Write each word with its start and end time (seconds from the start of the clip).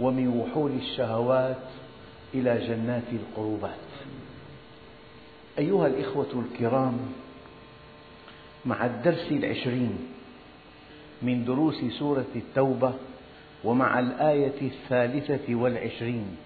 ومن 0.00 0.28
وحول 0.28 0.70
الشهوات 0.70 1.62
إلى 2.34 2.66
جنات 2.66 3.08
القربات. 3.12 3.90
أيها 5.58 5.86
الإخوة 5.86 6.44
الكرام 6.46 6.98
مع 8.64 8.86
الدرس 8.86 9.32
العشرين 9.32 9.98
من 11.22 11.44
دروس 11.44 11.84
سورة 11.98 12.26
التوبة 12.36 12.92
ومع 13.64 13.98
الآية 13.98 14.60
الثالثة 14.62 15.54
والعشرين 15.54 16.36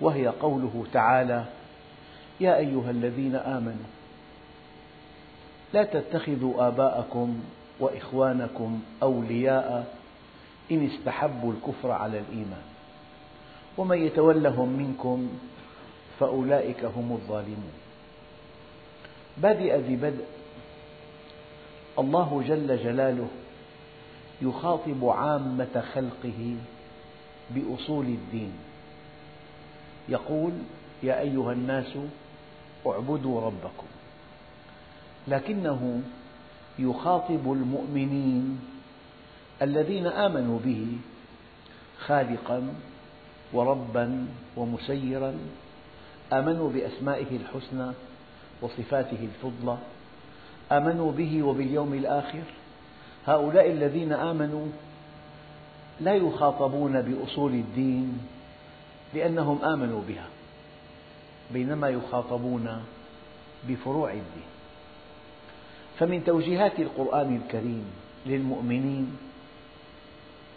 وهي 0.00 0.26
قوله 0.28 0.86
تعالى 0.92 1.44
يا 2.40 2.56
أيها 2.56 2.90
الذين 2.90 3.34
آمنوا 3.34 3.88
لا 5.74 5.84
تتخذوا 5.84 6.68
آباءكم 6.68 7.40
وإخوانكم 7.80 8.80
أولياء 9.02 9.94
إن 10.70 10.86
استحبوا 10.86 11.52
الكفر 11.52 11.90
على 11.90 12.18
الإيمان. 12.18 12.62
ومن 13.78 13.98
يتولهم 14.06 14.68
منكم 14.68 15.28
فأولئك 16.20 16.84
هم 16.84 17.12
الظالمون. 17.12 17.72
بادئ 19.36 19.76
ذي 19.76 19.96
بدء. 19.96 20.24
الله 21.98 22.44
جل 22.48 22.76
جلاله 22.84 23.28
يخاطب 24.42 25.04
عامة 25.04 25.84
خلقه 25.94 26.56
بأصول 27.50 28.06
الدين. 28.06 28.52
يقول 30.08 30.52
يا 31.02 31.20
أيها 31.20 31.52
الناس 31.52 31.98
اعبدوا 32.86 33.40
ربكم 33.40 33.86
لكنه 35.28 36.02
يخاطب 36.78 37.52
المؤمنين 37.52 38.60
الذين 39.62 40.06
آمنوا 40.06 40.58
به 40.64 40.86
خالقا 41.98 42.74
وربا 43.52 44.26
ومسيرا 44.56 45.34
آمنوا 46.32 46.70
بأسمائه 46.70 47.36
الحسنى 47.36 47.90
وصفاته 48.62 49.28
الفضلى 49.28 49.78
آمنوا 50.72 51.12
به 51.12 51.42
وباليوم 51.42 51.94
الآخر. 51.94 52.42
هؤلاء 53.26 53.70
الذين 53.70 54.12
آمنوا 54.12 54.66
لا 56.00 56.14
يخاطبون 56.14 57.02
بأصول 57.02 57.52
الدين 57.52 58.18
لأنهم 59.14 59.64
آمنوا 59.64 60.02
بها 60.08 60.26
بينما 61.52 61.88
يخاطبون 61.88 62.82
بفروع 63.68 64.10
الدين. 64.10 64.48
فمن 65.98 66.24
توجيهات 66.24 66.78
القرآن 66.80 67.36
الكريم 67.36 67.84
للمؤمنين 68.26 69.16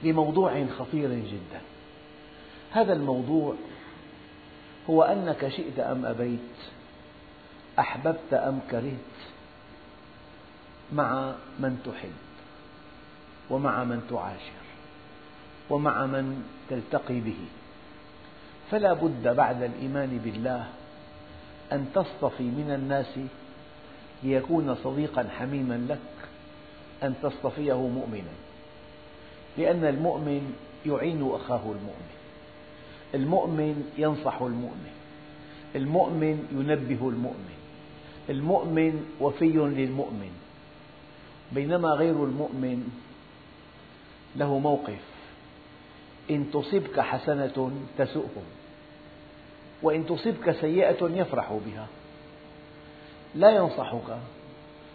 لموضوع 0.03 0.65
خطير 0.79 1.09
جدا. 1.09 1.61
هذا 2.71 2.93
الموضوع 2.93 3.55
هو 4.89 5.03
أنك 5.03 5.47
شئت 5.47 5.79
أم 5.79 6.05
أبيت؟ 6.05 6.39
أحببت 7.79 8.33
أم 8.33 8.59
كرهت؟ 8.71 9.17
مع 10.93 11.33
من 11.59 11.81
تحب 11.85 12.13
ومع 13.49 13.83
من 13.83 14.01
تعاشر 14.09 14.61
ومع 15.69 16.05
من 16.05 16.43
تلتقي 16.69 17.19
به. 17.19 17.45
فلا 18.71 18.93
بد 18.93 19.27
بعد 19.35 19.61
الإيمان 19.63 20.17
بالله 20.23 20.67
أن 21.71 21.85
تصطفي 21.95 22.43
من 22.43 22.71
الناس 22.75 23.19
ليكون 24.23 24.75
صديقا 24.83 25.29
حميما 25.39 25.85
لك 25.89 26.29
أن 27.03 27.15
تصطفيه 27.23 27.87
مؤمنا 27.87 28.33
لأن 29.57 29.85
المؤمن 29.85 30.55
يعين 30.85 31.31
أخاه 31.31 31.61
المؤمن. 31.65 32.20
المؤمن 33.15 33.91
ينصح 33.97 34.41
المؤمن. 34.41 34.93
المؤمن 35.75 36.47
ينبه 36.51 37.09
المؤمن. 37.09 37.57
المؤمن 38.29 39.05
وفي 39.19 39.45
للمؤمن. 39.45 40.31
بينما 41.51 41.89
غير 41.89 42.23
المؤمن 42.23 42.89
له 44.35 44.59
موقف. 44.59 45.01
إن 46.31 46.51
تصبك 46.53 46.99
حسنة 46.99 47.71
تسؤهم. 47.97 48.45
وإن 49.83 50.05
تصبك 50.05 50.51
سيئة 50.51 51.03
يفرح 51.03 51.59
بها. 51.65 51.87
لا 53.35 53.49
ينصحك. 53.49 54.19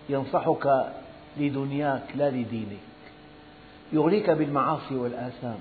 ينصحك 0.09 0.93
لدنياك 1.37 2.05
لا 2.15 2.31
لدينك. 2.31 2.79
يغريك 3.93 4.31
بالمعاصي 4.31 4.95
والآثام. 4.95 5.59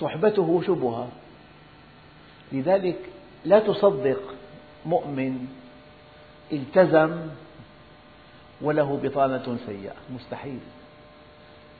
صحبته 0.00 0.62
شبهة. 0.66 1.08
لذلك 2.54 2.98
لا 3.44 3.58
تصدق 3.58 4.34
مؤمن 4.86 5.46
التزم 6.52 7.20
وله 8.60 9.00
بطانة 9.02 9.58
سيئة. 9.66 9.94
مستحيل. 10.10 10.60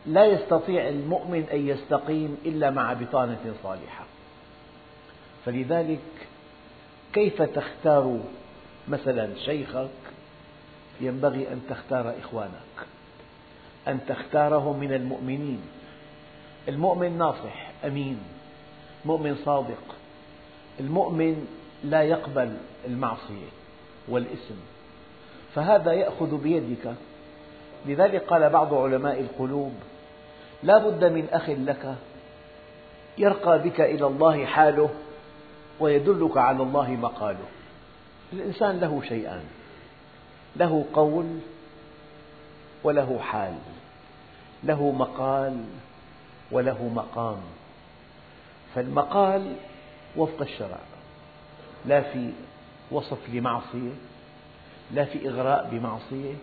لا 0.06 0.24
يستطيع 0.24 0.88
المؤمن 0.88 1.44
أن 1.52 1.68
يستقيم 1.68 2.36
إلا 2.44 2.70
مع 2.70 2.92
بطانة 2.92 3.54
صالحة. 3.62 4.04
فلذلك 5.44 6.00
كيف 7.12 7.42
تختار 7.42 8.20
مثلا 8.88 9.34
شيخك؟ 9.44 9.88
ينبغي 11.00 11.52
أن 11.52 11.60
تختار 11.70 12.14
إخوانك 12.18 12.86
أن 13.88 14.00
تختارهم 14.08 14.78
من 14.80 14.92
المؤمنين. 14.92 15.60
المؤمن 16.68 17.18
ناصح 17.18 17.70
أمين. 17.84 18.18
مؤمن 19.04 19.36
صادق. 19.44 20.03
المؤمن 20.80 21.46
لا 21.84 22.02
يقبل 22.02 22.56
المعصية 22.86 23.48
والإثم. 24.08 24.54
فهذا 25.54 25.92
يأخذ 25.92 26.42
بيدك. 26.42 26.94
لذلك 27.86 28.22
قال 28.24 28.50
بعض 28.50 28.74
علماء 28.74 29.20
القلوب 29.20 29.72
لا 30.62 30.78
بد 30.78 31.04
من 31.04 31.28
أخ 31.32 31.50
لك 31.50 31.94
يرقى 33.18 33.58
بك 33.58 33.80
إلى 33.80 34.06
الله 34.06 34.44
حاله 34.46 34.90
ويدلك 35.80 36.36
على 36.36 36.62
الله 36.62 36.90
مقاله. 36.90 37.46
الإنسان 38.32 38.80
له 38.80 39.02
شيئان 39.08 39.44
له 40.56 40.84
قول 40.92 41.38
وله 42.84 43.18
حال 43.18 43.54
له 44.64 44.92
مقال 44.92 45.64
وله 46.52 46.90
مقام. 46.94 47.38
فالمقال 48.74 49.56
وفق 50.16 50.42
الشرع. 50.42 50.78
لا 51.86 52.00
في 52.00 52.30
وصف 52.91 53.19
لمعصية 53.32 53.92
لا 54.91 55.04
في 55.04 55.28
إغراء 55.28 55.69
بمعصية 55.72 56.34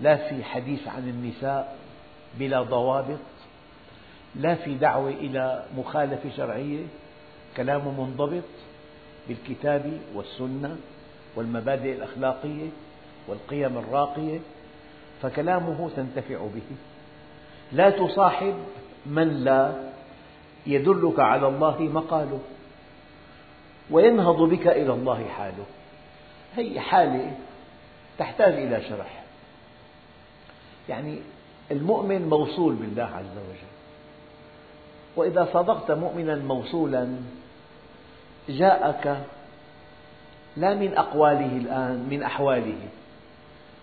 لا 0.00 0.16
في 0.16 0.44
حديث 0.44 0.88
عن 0.88 1.08
النساء 1.08 1.76
بلا 2.38 2.62
ضوابط 2.62 3.18
لا 4.36 4.54
في 4.54 4.74
دعوة 4.74 5.10
إلى 5.10 5.64
مخالفة 5.76 6.30
شرعية 6.36 6.86
كلام 7.56 7.98
منضبط 7.98 8.42
بالكتاب 9.28 10.00
والسنة 10.14 10.76
والمبادئ 11.36 11.92
الأخلاقية 11.92 12.68
والقيم 13.28 13.78
الراقية 13.78 14.40
فكلامه 15.22 15.90
تنتفع 15.96 16.38
به. 16.38 16.76
لا 17.72 17.90
تصاحب 17.90 18.54
من 19.06 19.44
لا 19.44 19.72
يدلك 20.66 21.20
على 21.20 21.48
الله 21.48 21.80
مقاله. 21.80 22.40
وينهض 23.90 24.42
بك 24.42 24.66
إلى 24.66 24.92
الله 24.92 25.28
حاله. 25.28 25.64
هي 26.56 26.80
حالة 26.80 27.32
تحتاج 28.18 28.54
إلى 28.54 28.80
شرح. 28.88 29.24
يعني 30.88 31.18
المؤمن 31.70 32.28
موصول 32.28 32.74
بالله 32.74 33.02
عز 33.02 33.36
وجل. 33.36 33.74
وإذا 35.16 35.48
صادقت 35.52 35.90
مؤمنا 35.90 36.36
موصولا 36.36 37.16
جاءك 38.48 39.24
لا 40.56 40.74
من 40.74 40.94
أقواله 40.94 41.56
الآن 41.56 42.06
من 42.10 42.22
أحواله. 42.22 42.78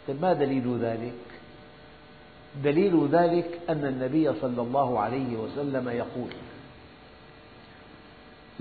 طيب 0.07 0.21
ما 0.21 0.33
دليل 0.33 0.77
ذلك؟ 0.81 1.13
دليل 2.63 3.07
ذلك 3.11 3.59
أن 3.69 3.85
النبي 3.85 4.33
صلى 4.41 4.61
الله 4.61 4.99
عليه 4.99 5.37
وسلم 5.37 5.89
يقول 5.89 6.29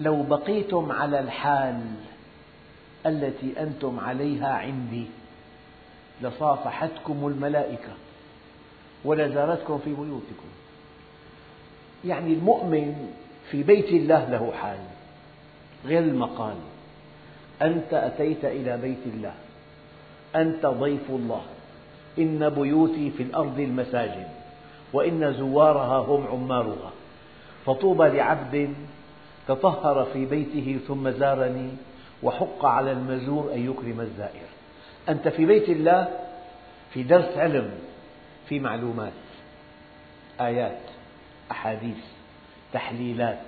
لو 0.00 0.22
بقيتم 0.22 0.92
على 0.92 1.20
الحال 1.20 1.80
التي 3.06 3.62
أنتم 3.62 4.00
عليها 4.00 4.48
عندي 4.48 5.06
لصافحتكم 6.22 7.26
الملائكة 7.26 7.92
ولزارتكم 9.04 9.78
في 9.78 9.94
بيوتكم. 9.94 10.50
يعني 12.04 12.32
المؤمن 12.32 13.10
في 13.50 13.62
بيت 13.62 13.88
الله 13.88 14.28
له 14.30 14.52
حال 14.60 14.78
غير 15.86 16.02
المقال. 16.02 16.56
أنت 17.62 17.94
أتيت 17.94 18.44
إلى 18.44 18.76
بيت 18.76 19.06
الله 19.06 19.34
أنت 20.36 20.66
ضيف 20.66 21.10
الله. 21.10 21.42
إن 22.18 22.48
بيوتي 22.48 23.10
في 23.10 23.22
الأرض 23.22 23.60
المساجد 23.60 24.28
وإن 24.92 25.34
زوارها 25.34 25.98
هم 25.98 26.26
عمارها. 26.26 26.90
فطوبى 27.66 28.08
لعبد 28.08 28.74
تطهر 29.54 30.04
في 30.12 30.26
بيته 30.26 30.78
ثم 30.88 31.10
زارني 31.10 31.70
وحق 32.22 32.64
على 32.64 32.92
المزور 32.92 33.52
أن 33.54 33.70
يكرم 33.70 34.00
الزائر. 34.00 34.46
أنت 35.08 35.28
في 35.28 35.46
بيت 35.46 35.68
الله 35.68 36.08
في 36.92 37.02
درس 37.02 37.36
علم 37.36 37.70
في 38.48 38.60
معلومات 38.60 39.12
آيات 40.40 40.80
أحاديث 41.50 42.04
تحليلات 42.72 43.46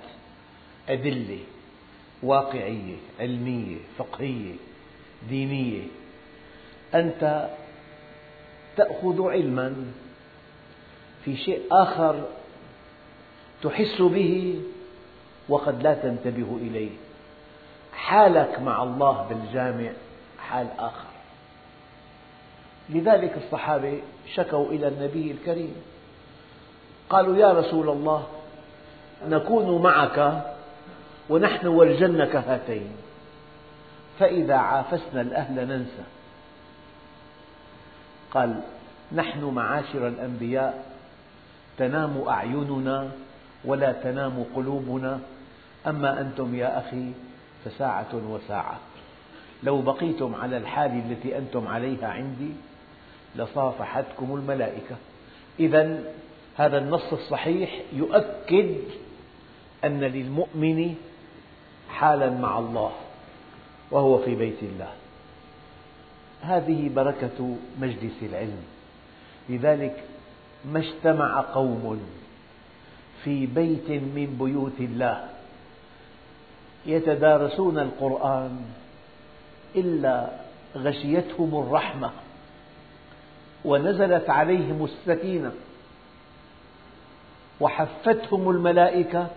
أدلة 0.89 1.39
واقعية 2.23 2.95
علمية 3.19 3.77
فقهية 3.97 4.53
دينية. 5.29 5.83
أنت 6.95 7.49
تأخذ 8.77 9.27
علما 9.29 9.75
في 11.25 11.37
شيء 11.37 11.61
آخر 11.71 12.23
تحس 13.63 14.01
به 14.01 14.61
وقد 15.49 15.83
لا 15.83 15.93
تنتبه 15.93 16.57
إليه. 16.61 16.91
حالك 17.93 18.59
مع 18.59 18.83
الله 18.83 19.27
بالجامع 19.29 19.91
حال 20.39 20.67
آخر. 20.79 21.13
لذلك 22.89 23.37
الصحابة 23.37 24.01
شكوا 24.33 24.65
إلى 24.65 24.87
النبي 24.87 25.31
الكريم. 25.31 25.75
قالوا 27.09 27.37
يا 27.37 27.53
رسول 27.53 27.89
الله 27.89 28.27
نكون 29.27 29.81
معك 29.81 30.43
ونحن 31.29 31.67
والجنة 31.67 32.25
كهاتين 32.25 32.91
فإذا 34.19 34.55
عافسنا 34.55 35.21
الأهل 35.21 35.67
ننسى. 35.67 36.03
قال 38.31 38.61
نحن 39.11 39.43
معاشر 39.43 40.07
الأنبياء 40.07 40.85
تنام 41.77 42.23
أعيننا 42.27 43.11
ولا 43.65 43.91
تنام 43.91 44.45
قلوبنا. 44.55 45.19
أما 45.87 46.21
أنتم 46.21 46.55
يا 46.55 46.79
أخي 46.79 47.11
فساعة 47.65 48.15
وساعة. 48.29 48.79
لو 49.63 49.81
بقيتم 49.81 50.35
على 50.35 50.57
الحال 50.57 50.91
التي 50.91 51.37
أنتم 51.37 51.67
عليها 51.67 52.07
عندي 52.07 52.51
لصافحتكم 53.35 54.35
الملائكة. 54.35 54.95
إذا 55.59 56.03
هذا 56.55 56.77
النص 56.77 57.13
الصحيح 57.13 57.81
يؤكد 57.93 58.75
أن 59.83 59.99
للمؤمن 59.99 60.95
حالا 61.89 62.29
مع 62.29 62.59
الله 62.59 62.91
وهو 63.91 64.17
في 64.17 64.35
بيت 64.35 64.63
الله. 64.63 64.89
هذه 66.41 66.89
بركة 66.95 67.55
مجلس 67.79 68.13
العلم. 68.21 68.63
لذلك 69.49 70.03
ما 70.65 70.79
اجتمع 70.79 71.41
قوم 71.41 72.01
في 73.23 73.45
بيت 73.45 73.89
من 73.89 74.37
بيوت 74.39 74.79
الله 74.79 75.32
يتدارسون 76.85 77.79
القرآن 77.79 78.65
إلا 79.75 80.29
غشيتهم 80.75 81.63
الرحمة 81.63 82.11
ونزلت 83.65 84.29
عليهم 84.29 84.85
السكينة 84.85 85.51
وحفتهم 87.59 88.49
الملائكة 88.49 89.27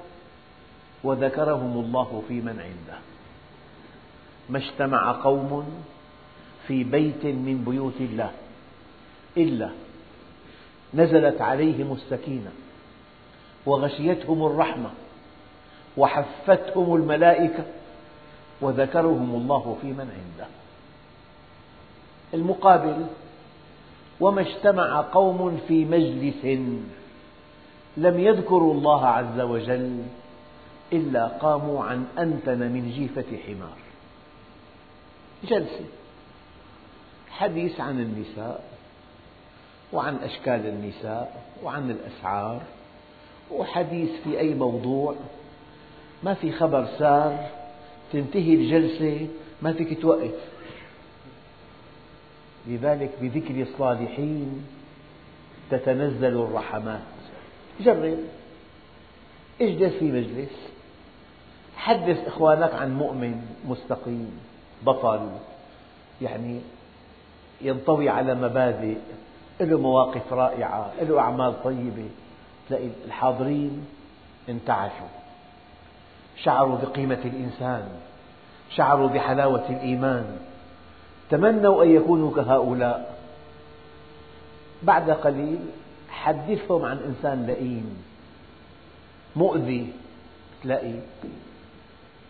وذكرهم 1.04 1.84
الله 1.84 2.22
في 2.28 2.34
من 2.34 2.60
عنده. 2.60 2.98
ما 4.49 4.58
اجتمع 4.58 5.12
قوم 5.12 5.82
في 6.66 6.84
بيت 6.84 7.25
من 7.25 7.64
بيوت 7.69 8.00
الله 8.00 8.31
إلا 9.37 9.70
نزلت 10.94 11.40
عليهم 11.40 11.92
السكينة 11.92 12.50
وغشيتهم 13.66 14.46
الرحمة 14.46 14.90
وحفتهم 15.96 16.94
الملائكة 16.94 17.64
وذكرهم 18.60 19.34
الله 19.34 19.76
في 19.82 19.87
من 19.87 20.00
عنده. 20.00 20.48
المقابل 22.34 23.06
وما 24.20 24.40
اجتمع 24.40 25.00
قوم 25.00 25.60
في 25.69 25.84
مجلس 25.84 26.44
لم 27.96 28.20
يذكروا 28.20 28.75
الله 28.75 29.06
عز 29.06 29.40
وجل 29.40 30.02
إلا 30.93 31.26
قاموا 31.26 31.84
عن 31.84 32.06
أنتن 32.19 32.58
من 32.58 32.92
جيفة 32.96 33.37
حمار. 33.46 33.76
جلسة 35.44 35.84
حديث 37.31 37.81
عن 37.81 38.00
النساء 38.00 38.64
وعن 39.92 40.16
أشكال 40.16 40.66
النساء 40.66 41.42
وعن 41.62 41.90
الأسعار 41.90 42.62
وحديث 43.50 44.10
في 44.25 44.38
أي 44.38 44.54
موضوع 44.54 45.14
ما 46.22 46.34
في 46.34 46.52
خبر 46.52 46.86
سار 46.98 47.48
تنتهي 48.12 48.54
الجلسة 48.54 49.28
ما 49.62 49.72
فيك 49.72 50.02
توقف. 50.02 50.34
لذلك 52.66 53.10
بذكر 53.20 53.62
الصالحين 53.62 54.66
تتنزل 55.70 56.36
الرحمات. 56.36 57.00
جرب. 57.80 58.18
اجلس 59.60 59.92
في 59.92 60.04
مجلس. 60.04 60.50
حدث 61.76 62.26
إخوانك 62.26 62.74
عن 62.74 62.98
مؤمن 62.98 63.46
مستقيم 63.68 64.40
بطل. 64.82 65.30
يعني 66.22 66.60
ينطوي 67.60 68.08
على 68.08 68.34
مبادئ. 68.34 68.96
له 69.60 69.78
مواقف 69.78 70.32
رائعة 70.32 70.92
له 71.02 71.20
أعمال 71.20 71.62
طيبة. 71.62 72.08
تلاقي 72.68 72.88
الحاضرين 73.06 73.86
انتعشوا. 74.48 75.25
شعروا 76.43 76.79
بقيمة 76.79 77.21
الإنسان 77.25 77.88
شعروا 78.71 79.09
بحلاوة 79.09 79.69
الإيمان 79.71 80.38
تمنوا 81.31 81.85
أن 81.85 81.90
يكونوا 81.90 82.35
كهؤلاء. 82.37 83.19
بعد 84.83 85.11
قليل 85.11 85.59
حدثهم 86.11 86.85
عن 86.85 86.99
إنسان 86.99 87.47
لئيم 87.47 88.02
مؤذي 89.37 89.93
تلاقي 90.62 90.95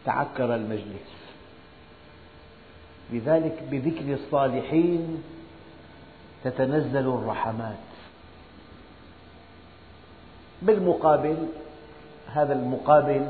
تعكر 0.05 0.55
المجلس. 0.55 1.17
لذلك 3.13 3.63
بذكر 3.71 4.15
الصالحين 4.15 5.23
تتنزل 6.45 7.09
الرحمات. 7.09 7.77
بالمقابل 10.63 11.49
هذا 12.27 12.53
المقابل 12.53 13.27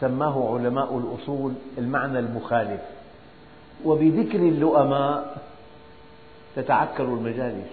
سماه 0.00 0.54
علماء 0.54 0.98
الأصول 0.98 1.52
المعنى 1.78 2.18
المخالف. 2.18 2.80
وبذكر 3.84 4.38
اللؤماء 4.38 5.36
تتعكر 6.56 7.04
المجالس. 7.04 7.72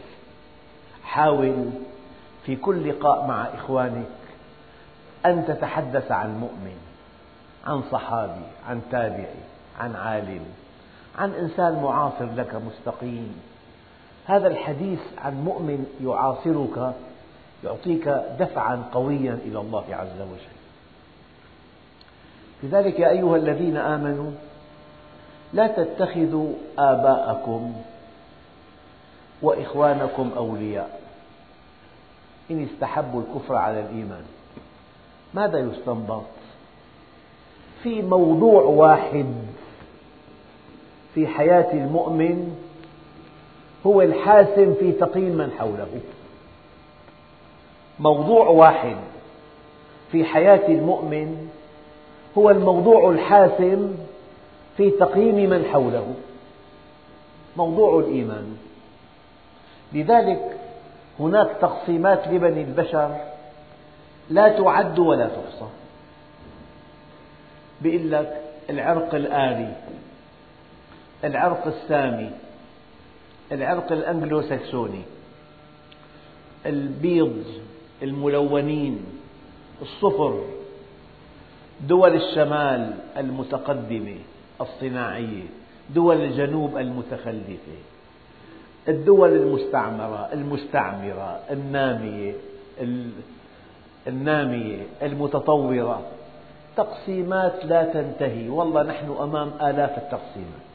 حاول 1.04 1.70
في 2.46 2.56
كل 2.56 2.90
لقاء 2.90 3.28
مع 3.28 3.44
إخوانك 3.44 4.06
أن 5.26 5.46
تتحدث 5.48 6.12
عن 6.12 6.40
مؤمن 6.40 6.78
عن 7.68 7.82
صحابي 7.92 8.46
عن 8.70 8.82
تابعي 8.92 9.44
عن 9.80 9.96
عالم 9.96 10.42
عن 11.18 11.34
إنسان 11.34 11.84
معاصر 11.84 12.26
لك 12.36 12.56
مستقيم. 12.56 13.42
هذا 14.26 14.48
الحديث 14.48 15.00
عن 15.18 15.44
مؤمن 15.44 15.86
يعاصرك 16.04 16.94
يعطيك 17.64 18.08
دفعا 18.40 18.84
قويا 18.94 19.34
إلى 19.34 19.60
الله 19.60 19.86
عز 19.90 20.22
وجل. 20.22 20.61
لذلك 22.64 23.00
يا 23.00 23.10
أيها 23.10 23.36
الذين 23.36 23.78
آمنوا 23.78 24.32
لا 25.54 25.68
تتخذوا 25.68 26.54
آباءكم 26.78 27.74
وإخوانكم 29.42 30.32
أولياء. 30.38 31.02
إن 32.52 32.64
استحبوا 32.64 33.22
الكفر 33.22 33.56
على 33.56 33.80
الإيمان. 33.80 34.24
ماذا 35.34 35.60
يستنبط؟ 35.60 36.24
في 37.84 38.02
موضوع 38.02 38.62
واحد 38.62 39.26
في 41.16 41.28
حياة 41.28 41.74
المؤمن 41.74 42.56
هو 43.86 44.02
الحاسم 44.02 44.74
في 44.74 44.92
تقييم 44.92 45.38
من 45.38 45.52
حوله. 45.60 46.02
موضوع 48.00 48.48
واحد 48.48 48.98
في 50.12 50.26
حياة 50.26 50.68
المؤمن 50.68 51.51
هو 52.38 52.50
الموضوع 52.50 53.10
الحاسم 53.10 53.96
في 54.78 54.90
تقييم 54.90 55.50
من 55.50 55.66
حوله. 55.66 56.16
موضوع 57.58 58.00
الإيمان. 58.00 58.58
لذلك 59.94 60.58
هناك 61.20 61.50
تقسيمات 61.62 62.28
لبني 62.28 62.62
البشر 62.62 63.16
لا 64.30 64.58
تعد 64.58 65.00
ولا 65.00 65.28
تحصى. 65.28 65.68
بيقول 67.82 68.12
لك 68.12 68.42
العرق 68.70 69.16
الآري 69.16 69.76
العرق 71.24 71.68
السامي 71.68 72.32
العرق 73.52 73.92
الأنجلو 73.92 74.42
ساكسوني 74.42 75.02
البيض 76.66 77.44
الملونين 78.04 79.06
الصفر 79.82 80.44
دول 81.88 82.16
الشمال 82.16 82.94
المتقدمة 83.18 84.16
الصناعية 84.62 85.44
دول 85.90 86.22
الجنوب 86.22 86.78
المتخلفة 86.78 87.78
الدول 88.88 89.30
المستعمرة 89.30 90.30
المستعمرة 90.34 91.40
النامية 91.52 92.34
النامية 94.08 94.78
المتطورة. 95.02 96.02
تقسيمات 96.78 97.66
لا 97.66 97.84
تنتهي. 97.84 98.50
والله 98.50 98.84
نحن 98.84 99.16
أمام 99.20 99.52
آلاف 99.62 99.98
التقسيمات. 99.98 100.72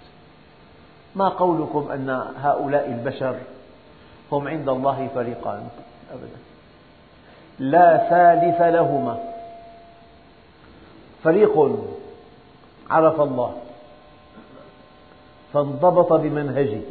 ما 1.15 1.29
قولكم 1.29 1.91
أن 1.91 2.11
هؤلاء 2.37 2.89
البشر 2.89 3.37
هم 4.33 4.49
عند 4.49 4.69
الله 4.69 5.09
فريقان؟ 5.15 5.69
أبدا. 6.13 6.39
لا 7.59 7.97
ثالث 8.11 8.61
لهما. 8.61 9.36
فريق 11.26 11.78
عرف 12.90 13.21
الله 13.21 13.54
فانضبط 15.52 16.12
بمنهجه 16.12 16.83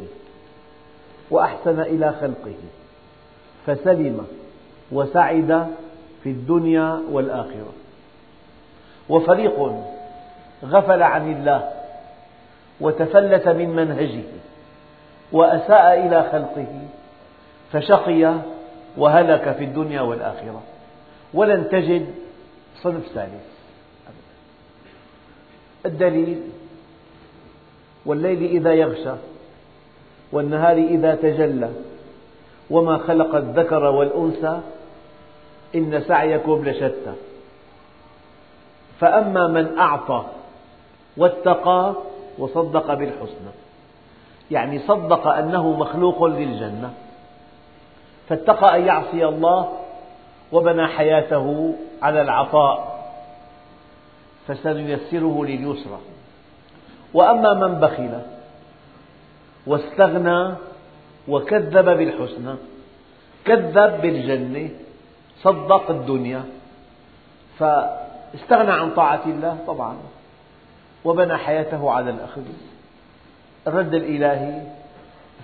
وأحسن 1.30 1.80
إلى 1.80 2.12
خلقه 2.20 2.54
فسلم 3.66 4.26
وسعد 4.92 5.66
في 6.22 6.28
الدنيا 6.30 7.02
والآخرة. 7.10 7.72
وفريق 9.08 9.72
غفل 10.64 11.02
عن 11.02 11.32
الله 11.32 11.70
وتفلت 12.80 13.48
من 13.48 13.70
منهجه 13.70 14.24
وأساء 15.32 16.06
إلى 16.06 16.28
خلقه 16.32 16.80
فشقي 17.72 18.34
وهلك 18.96 19.52
في 19.52 19.64
الدنيا 19.64 20.00
والآخرة. 20.00 20.62
ولن 21.34 21.68
تجد 21.68 22.14
صنف 22.82 23.06
ثالث. 23.14 23.55
الدليل 25.86 26.40
والليل 28.06 28.42
إذا 28.42 28.72
يغشى 28.72 29.14
والنهار 30.32 30.76
إذا 30.76 31.14
تجلى 31.14 31.70
وما 32.70 32.98
خلق 32.98 33.34
الذكر 33.34 33.84
والأنثى 33.84 34.60
إن 35.74 36.02
سعيكم 36.08 36.64
لشتى. 36.64 37.12
فأما 39.00 39.46
من 39.46 39.78
أعطى 39.78 40.24
واتقى 41.16 41.94
وصدق 42.38 42.94
بالحسنى 42.94 43.50
يعني 44.50 44.78
صدق 44.78 45.26
أنه 45.26 45.72
مخلوق 45.72 46.24
للجنة 46.24 46.92
فاتقى 48.28 48.76
أن 48.76 48.86
يعصي 48.86 49.26
الله 49.26 49.72
وبنى 50.52 50.86
حياته 50.86 51.74
على 52.02 52.22
العطاء 52.22 52.95
فسنيسره 54.48 55.44
لليسرى. 55.44 55.98
وأما 57.14 57.54
من 57.54 57.80
بخل 57.80 58.22
واستغنى 59.66 60.54
وكذب 61.28 61.84
بالحسنى 61.84 62.54
كذب 63.44 64.00
بالجنة 64.02 64.70
صدق 65.42 65.90
الدنيا 65.90 66.44
فاستغنى 67.58 68.72
عن 68.72 68.90
طاعة 68.90 69.22
الله 69.26 69.58
طبعا 69.66 69.96
وبنى 71.04 71.36
حياته 71.36 71.90
على 71.90 72.10
الأخذ. 72.10 72.42
الرد 73.66 73.94
الإلهي 73.94 74.62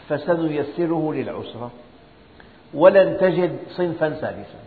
فسنيسره 0.09 1.13
للعسرى. 1.13 1.71
ولن 2.75 3.19
تجد 3.21 3.59
صنفا 3.69 4.11
ثالثا 4.11 4.59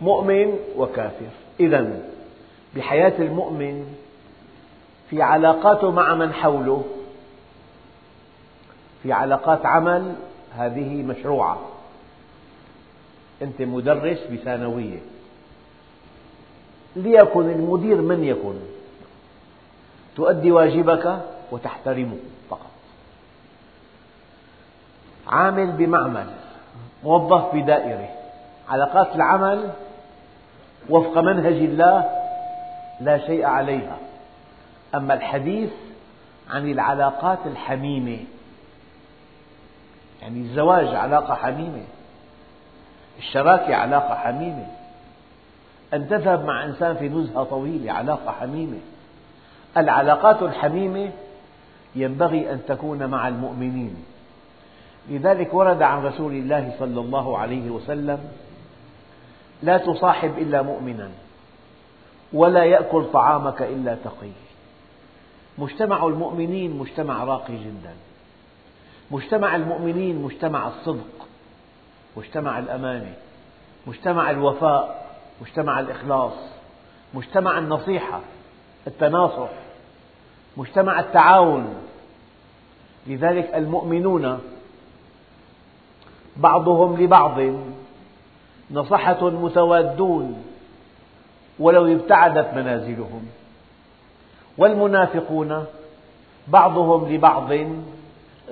مؤمن 0.00 0.58
وكافر. 0.76 1.30
إذا 1.60 2.00
بحياة 2.76 3.18
المؤمن 3.18 3.94
في 5.10 5.22
علاقاته 5.22 5.90
مع 5.90 6.14
من 6.14 6.32
حوله. 6.32 6.84
في 9.02 9.12
علاقات 9.12 9.66
عمل 9.66 10.14
هذه 10.56 11.02
مشروعة. 11.02 11.58
أنت 13.42 13.62
مدرس 13.62 14.18
بثانوية. 14.32 14.98
ليكن 16.96 17.50
المدير 17.50 17.96
من 17.96 18.24
يكن؟ 18.24 18.54
تؤدي 20.16 20.50
واجبك 20.52 21.20
وتحترمه 21.50 22.16
فقط. 22.50 22.70
عامل 25.28 25.72
بمعمل 25.72 26.26
موظف 27.04 27.54
بدائرة. 27.54 28.08
علاقات 28.68 29.16
العمل 29.16 29.70
وفق 30.88 31.18
منهج 31.18 31.52
الله 31.52 32.19
لا 33.00 33.18
شيء 33.26 33.44
عليها. 33.44 33.98
أما 34.94 35.14
الحديث 35.14 35.70
عن 36.50 36.70
العلاقات 36.70 37.38
الحميمة 37.46 38.18
يعني 40.22 40.40
الزواج 40.40 40.94
علاقة 40.94 41.34
حميمة 41.34 41.84
الشراكة 43.18 43.74
علاقة 43.74 44.14
حميمة 44.14 44.66
أن 45.94 46.08
تذهب 46.08 46.44
مع 46.44 46.64
إنسان 46.64 46.96
في 46.96 47.08
نزهة 47.08 47.44
طويلة 47.44 47.92
علاقة 47.92 48.32
حميمة. 48.32 48.78
العلاقات 49.76 50.42
الحميمة 50.42 51.10
ينبغي 51.94 52.52
أن 52.52 52.60
تكون 52.68 53.06
مع 53.06 53.28
المؤمنين. 53.28 54.04
لذلك 55.08 55.54
ورد 55.54 55.82
عن 55.82 56.04
رسول 56.04 56.32
الله 56.32 56.74
صلى 56.78 57.00
الله 57.00 57.38
عليه 57.38 57.70
وسلم 57.70 58.18
لا 59.62 59.78
تصاحب 59.78 60.38
إلا 60.38 60.62
مؤمنا. 60.62 61.10
ولا 62.32 62.64
يأكل 62.64 63.04
طعامك 63.12 63.62
إلا 63.62 63.94
تقي. 63.94 64.30
مجتمع 65.58 66.06
المؤمنين 66.06 66.78
مجتمع 66.78 67.24
راقي 67.24 67.56
جدا. 67.56 67.94
مجتمع 69.10 69.56
المؤمنين 69.56 70.22
مجتمع 70.22 70.68
الصدق 70.68 71.26
مجتمع 72.16 72.58
الأمانة 72.58 73.12
مجتمع 73.86 74.30
الوفاء 74.30 75.10
مجتمع 75.42 75.80
الإخلاص 75.80 76.32
مجتمع 77.14 77.58
النصيحة 77.58 78.20
التناصح 78.86 79.48
مجتمع 80.56 81.00
التعاون. 81.00 81.74
لذلك 83.06 83.54
المؤمنون 83.54 84.40
بعضهم 86.36 87.02
لبعض 87.02 87.40
نصحة 88.70 89.30
متوادون. 89.30 90.44
ولو 91.60 91.86
ابتعدت 91.86 92.54
منازلهم. 92.54 93.26
والمنافقون 94.58 95.64
بعضهم 96.48 97.12
لبعض 97.12 97.52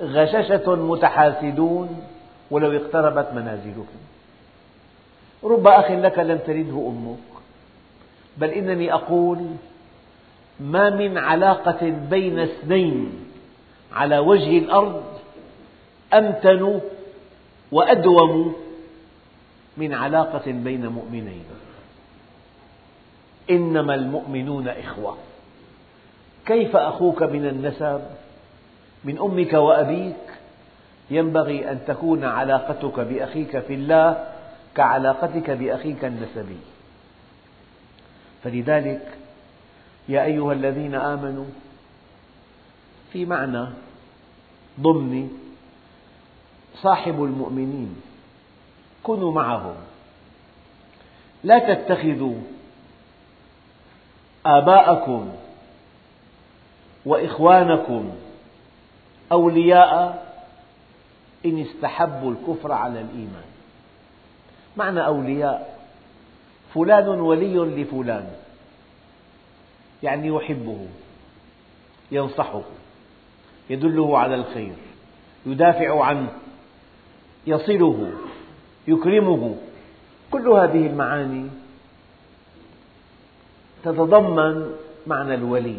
غششة 0.01 0.75
متحاسدون 0.75 2.03
ولو 2.51 2.71
اقتربت 2.71 3.33
منازلهم. 3.33 3.99
رب 5.43 5.67
أخ 5.67 5.91
لك 5.91 6.19
لم 6.19 6.37
تلده 6.37 6.87
أمك 6.87 7.29
بل 8.37 8.49
إنني 8.49 8.93
أقول 8.93 9.37
ما 10.59 10.89
من 10.89 11.17
علاقة 11.17 11.89
بين 12.09 12.39
اثنين 12.39 13.25
على 13.93 14.17
وجه 14.19 14.57
الأرض 14.57 15.03
أمتن 16.13 16.81
وأدوم 17.71 18.55
من 19.77 19.93
علاقة 19.93 20.51
بين 20.51 20.87
مؤمنين. 20.87 21.43
إنما 23.49 23.95
المؤمنون 23.95 24.67
إخوة. 24.67 25.17
كيف 26.45 26.75
أخوك 26.75 27.23
من 27.23 27.45
النسب؟ 27.45 28.01
من 29.03 29.19
أمك 29.19 29.53
وأبيك. 29.53 30.15
ينبغي 31.11 31.71
أن 31.71 31.79
تكون 31.87 32.23
علاقتك 32.23 32.99
بأخيك 32.99 33.59
في 33.59 33.73
الله 33.73 34.27
كعلاقتك 34.75 35.49
بأخيك 35.51 36.05
النسبي. 36.05 36.57
فلذلك 38.43 39.17
يا 40.09 40.23
أيها 40.23 40.53
الذين 40.53 40.95
آمنوا 40.95 41.45
في 43.13 43.25
معنى 43.25 43.67
ضمني 44.79 45.27
صاحبوا 46.75 47.27
المؤمنين 47.27 47.95
كونوا 49.03 49.31
معهم. 49.31 49.75
لا 51.43 51.73
تتخذوا 51.73 52.35
آباءكم 54.57 55.31
وإخوانكم 57.05 58.11
أولياء 59.31 60.25
إن 61.45 61.61
استحبوا 61.61 62.31
الكفر 62.31 62.71
على 62.71 63.01
الإيمان. 63.01 63.49
معنى 64.77 65.05
أولياء 65.05 65.79
فلان 66.73 67.07
ولي 67.07 67.55
لفلان 67.55 68.29
يعني 70.03 70.27
يحبه 70.27 70.87
ينصحه 72.11 72.61
يدله 73.69 74.17
على 74.17 74.35
الخير 74.35 74.75
يدافع 75.45 76.03
عنه 76.03 76.29
يصله 77.47 78.11
يكرمه. 78.87 79.55
كل 80.31 80.47
هذه 80.47 80.87
المعاني 80.87 81.49
تتضمن 83.83 84.71
معنى 85.07 85.33
الولي. 85.33 85.77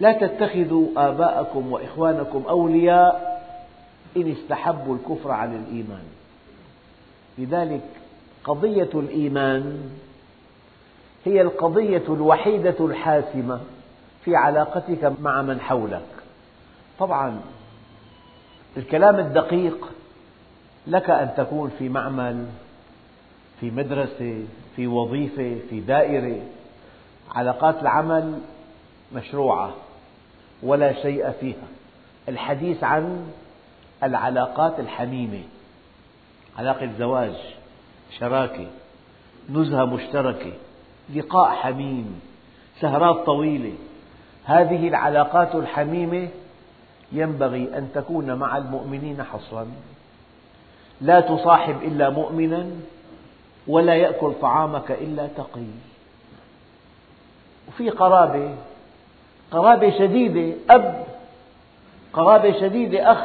لا 0.00 0.12
تتخذوا 0.12 0.88
آباءكم 0.96 1.72
وإخوانكم 1.72 2.44
أولياء 2.48 3.36
إن 4.16 4.32
استحبوا 4.32 4.96
الكفر 4.96 5.30
على 5.30 5.56
الإيمان. 5.56 6.04
لذلك 7.38 7.82
قضية 8.44 8.90
الإيمان 8.94 9.90
هي 11.24 11.42
القضية 11.42 12.02
الوحيدة 12.08 12.76
الحاسمة 12.80 13.60
في 14.24 14.36
علاقتك 14.36 15.12
مع 15.20 15.42
من 15.42 15.60
حولك. 15.60 16.06
طبعا 16.98 17.40
الكلام 18.76 19.18
الدقيق 19.18 19.88
لك 20.86 21.10
أن 21.10 21.30
تكون 21.36 21.70
في 21.78 21.88
معمل 21.88 22.46
في 23.60 23.70
مدرسة 23.70 24.44
في 24.76 24.86
وظيفة 24.86 25.56
في 25.70 25.80
دائرة. 25.80 26.40
علاقات 27.34 27.82
العمل 27.82 28.38
مشروعة 29.14 29.74
ولا 30.62 31.02
شيء 31.02 31.30
فيها. 31.30 31.66
الحديث 32.28 32.84
عن 32.84 33.26
العلاقات 34.02 34.80
الحميمة 34.80 35.42
علاقة 36.58 36.90
زواج 36.98 37.34
شراكة 38.18 38.66
نزهة 39.50 39.84
مشتركة 39.84 40.52
لقاء 41.14 41.50
حميم 41.50 42.20
سهرات 42.80 43.26
طويلة. 43.26 43.74
هذه 44.44 44.88
العلاقات 44.88 45.54
الحميمة 45.54 46.28
ينبغي 47.12 47.78
أن 47.78 47.88
تكون 47.94 48.34
مع 48.34 48.56
المؤمنين 48.56 49.22
حصرا. 49.22 49.66
لا 51.00 51.20
تصاحب 51.20 51.82
إلا 51.82 52.10
مؤمنا 52.10 52.66
ولا 53.66 53.94
يأكل 53.94 54.32
طعامك 54.40 54.90
إلا 54.90 55.26
تقي. 55.26 55.66
وفي 57.68 57.90
قرابة. 57.90 58.54
قرابة 59.50 59.98
شديدة 59.98 60.56
أب. 60.70 61.06
قرابة 62.12 62.60
شديدة 62.60 63.12
أخ. 63.12 63.24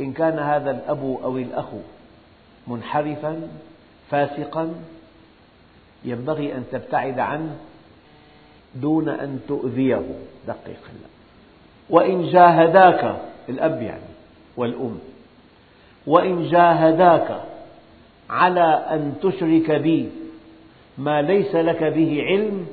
إن 0.00 0.12
كان 0.12 0.38
هذا 0.38 0.70
الأب 0.70 1.18
أو 1.24 1.38
الأخ 1.38 1.66
منحرفا 2.66 3.48
فاسقا 4.10 4.74
ينبغي 6.04 6.54
أن 6.54 6.64
تبتعد 6.72 7.18
عنه 7.18 7.56
دون 8.74 9.08
أن 9.08 9.40
تؤذيه. 9.48 10.02
دقق 10.46 10.76
وإن 11.90 12.30
جاهداك 12.30 13.16
الأب 13.48 13.82
يعني 13.82 14.14
والأم. 14.56 14.98
وإن 16.06 16.48
جاهداك 16.48 17.40
على 18.30 18.84
أن 18.90 19.14
تشرك 19.22 19.70
بي 19.70 20.10
ما 20.98 21.22
ليس 21.22 21.54
لك 21.54 21.84
به 21.84 22.22
علم 22.22 22.66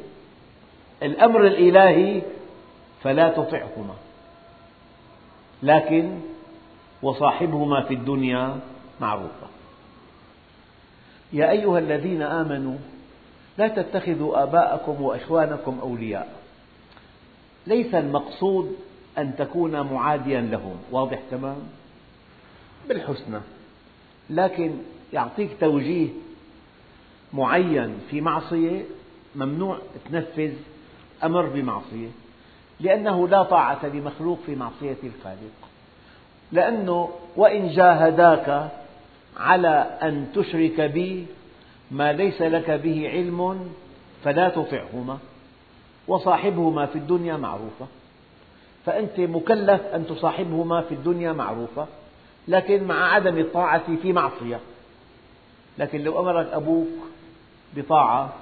الأمر 1.03 1.48
الإلهي 1.48 2.22
فلا 3.03 3.29
تطعهما. 3.29 3.96
لكن 5.64 6.20
وصاحبهما 7.01 7.81
في 7.81 7.94
الدنيا 7.94 8.59
معروفا 9.01 9.48
يا 11.33 11.51
أيها 11.51 11.79
الذين 11.79 12.22
آمنوا 12.22 12.77
لا 13.57 13.68
تتخذوا 13.68 14.44
آباءكم 14.44 15.01
وإخوانكم 15.01 15.79
أولياء. 15.81 16.33
ليس 17.68 17.96
المقصود 17.96 18.75
أن 19.18 19.35
تكون 19.35 19.81
معاديا 19.81 20.42
لهم. 20.42 20.77
واضح 20.92 21.20
تمام؟ 21.31 21.57
بالحسنى. 22.87 23.40
لكن 24.29 24.72
يعطيك 25.14 25.50
توجيه 25.59 26.09
معين 27.33 27.98
في 28.09 28.22
معصية 28.22 28.83
ممنوع 29.35 29.79
تنفذ 30.09 30.53
أمر 31.24 31.46
بمعصية 31.46 32.10
لأنه 32.79 33.27
لا 33.27 33.44
طاعة 33.44 33.86
لمخلوق 33.86 34.40
في 34.46 34.55
معصية 34.55 34.98
الخالق. 35.03 35.70
لأنه 36.51 37.10
وإن 37.36 37.70
جاهداك 37.70 38.70
على 39.38 39.98
أن 40.01 40.27
تشرك 40.36 40.81
بي 40.81 41.25
ما 41.92 42.14
ليس 42.14 42.42
لك 42.42 42.72
به 42.72 43.10
علم 43.10 43.70
فلا 44.24 44.50
تطعهما 44.50 45.18
وصاحبهما 46.07 46.86
في 46.86 46.96
الدنيا 46.96 47.38
معروفة. 47.38 47.88
فأنت 48.86 49.20
مكلف 49.20 49.81
أن 49.81 50.07
تصاحبهما 50.07 50.81
في 50.81 50.94
الدنيا 50.94 51.31
معروفة 51.31 51.88
لكن 52.48 52.84
مع 52.84 53.14
عدم 53.14 53.38
الطاعة 53.38 53.96
في 54.01 54.14
معصية. 54.14 54.60
لكن 55.77 56.03
لو 56.03 56.20
أمرك 56.20 56.48
أبوك 56.53 56.88
بطاعة 57.75 58.34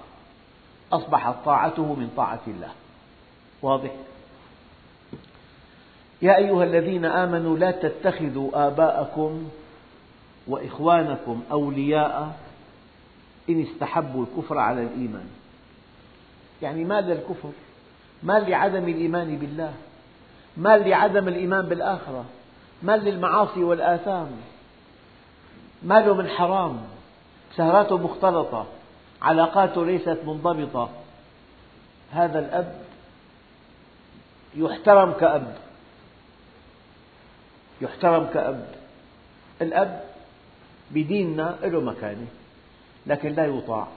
أصبحت 0.93 1.35
طاعته 1.45 1.93
من 1.93 2.09
طاعة 2.17 2.41
الله. 2.47 2.71
واضح؟ 3.61 3.91
يا 6.21 6.37
أيها 6.37 6.63
الذين 6.63 7.05
آمنوا 7.05 7.57
لا 7.57 7.71
تتخذوا 7.71 8.67
آباءكم 8.67 9.49
وإخوانكم 10.47 11.43
أولياء 11.51 12.37
إن 13.49 13.61
استحبوا 13.61 14.25
الكفر 14.25 14.57
على 14.57 14.83
الإيمان. 14.83 15.27
يعني 16.61 16.83
مال 16.83 17.03
للكفر 17.03 17.49
مال 18.23 18.49
لعدم 18.49 18.83
الإيمان 18.83 19.37
بالله 19.37 19.73
مال 20.57 20.89
لعدم 20.89 21.27
الإيمان 21.27 21.65
بالآخرة 21.65 22.25
مال 22.83 22.99
للمعاصي 22.99 23.63
والآثام. 23.63 24.27
ماله 25.83 26.13
من 26.13 26.27
حرام 26.27 26.81
سهراته 27.55 27.97
مختلطة. 27.97 28.65
علاقاته 29.21 29.85
ليست 29.85 30.17
منضبطة. 30.25 30.89
هذا 32.11 32.39
الأب 32.39 32.81
يحترم 34.55 35.11
كأب. 35.11 35.57
يحترم 37.81 38.25
كأب. 38.25 38.75
الأب 39.61 40.03
بديننا 40.91 41.57
له 41.63 41.81
مكانة 41.81 42.27
لكن 43.07 43.33
لا 43.33 43.45
يطاع. 43.45 43.87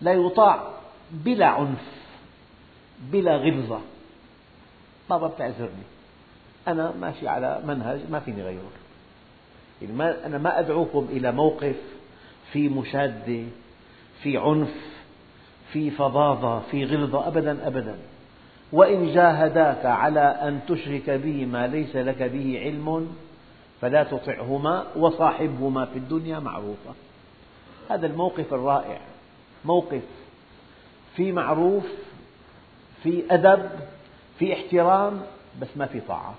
لا 0.00 0.12
يطاع 0.12 0.72
بلا 1.10 1.46
عنف 1.46 1.84
بلا 3.00 3.36
غلظة 3.36 3.80
بابا 5.10 5.26
بتعذرني. 5.26 5.86
أنا 6.68 6.92
ماشي 7.00 7.28
على 7.28 7.62
منهج 7.64 8.00
ما 8.10 8.20
فيني 8.20 8.42
غيره. 8.42 8.70
يعني 9.82 10.26
أنا 10.26 10.38
ما 10.38 10.58
أدعوكم 10.58 11.08
إلى 11.10 11.32
موقف 11.32 11.76
في 12.52 12.68
مشادة 12.68 13.44
في 14.22 14.36
عنف 14.36 14.74
في 15.72 15.90
فظاظة 15.90 16.60
في 16.60 16.84
غلظة 16.84 17.28
أبدا 17.28 17.66
أبدا. 17.66 17.96
وإن 18.72 19.14
جاهداك 19.14 19.86
على 19.86 20.20
أن 20.20 20.60
تشرك 20.68 21.10
بي 21.10 21.46
ما 21.46 21.66
ليس 21.66 21.96
لك 21.96 22.22
به 22.22 22.60
علم 22.60 23.16
فلا 23.80 24.04
تطعهما 24.04 24.86
وصاحبهما 24.96 25.84
في 25.84 25.98
الدنيا 25.98 26.38
معروفا 26.38 26.94
هذا 27.90 28.06
الموقف 28.06 28.54
الرائع. 28.54 29.00
موقف 29.64 30.02
في 31.16 31.32
معروف 31.32 31.86
في 33.02 33.24
أدب 33.30 33.70
في 34.38 34.52
احترام 34.52 35.20
بس 35.60 35.68
ما 35.76 35.86
في 35.86 36.00
طاعة. 36.00 36.34